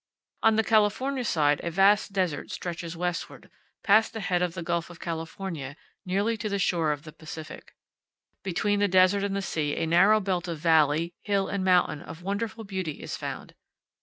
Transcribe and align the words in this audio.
On 0.41 0.55
the 0.55 0.63
California 0.63 1.23
side 1.23 1.61
a 1.63 1.69
vast 1.69 2.11
desert 2.11 2.49
stretches 2.49 2.97
westward, 2.97 3.51
past 3.83 4.13
the 4.13 4.19
head 4.21 4.41
of 4.41 4.55
the 4.55 4.63
Gulf 4.63 4.89
of 4.89 4.99
California, 4.99 5.75
nearly 6.07 6.37
to 6.37 6.49
the 6.49 6.57
shore 6.57 6.91
of 6.91 7.03
the 7.03 7.11
Pacific. 7.11 7.75
Between 8.41 8.79
the 8.79 8.87
desert 8.87 9.23
and 9.23 9.35
the 9.35 9.43
sea 9.43 9.75
a 9.75 9.85
narrow 9.85 10.19
belt 10.19 10.47
of 10.47 10.57
valley, 10.57 11.13
hill, 11.21 11.47
and 11.47 11.63
mountain 11.63 12.01
of 12.01 12.23
wonderful 12.23 12.63
beauty 12.63 12.99
is 12.99 13.15
found. 13.15 13.53